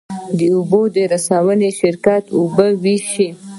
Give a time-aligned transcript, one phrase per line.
[0.37, 0.81] د اوبو
[1.11, 3.27] رسونې شرکت اوبه ویشي